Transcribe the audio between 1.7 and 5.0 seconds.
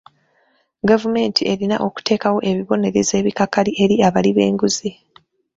okuteekawo ebibonerezo ebikakali eri abali b'enguzi